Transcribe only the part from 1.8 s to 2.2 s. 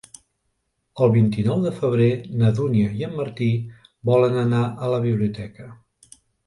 febrer